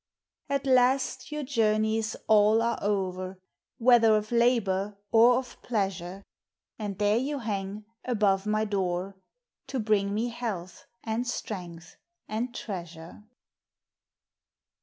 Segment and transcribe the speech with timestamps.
[0.49, 3.37] At last your journeys all are o'er,
[3.77, 6.23] Whether of labor or of pleasure,
[6.79, 9.15] And there you hang above my door,
[9.67, 13.25] To bring me health and strength and treasure.